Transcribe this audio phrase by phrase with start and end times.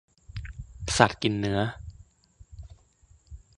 [0.97, 1.59] สัตว์กินเนื้อ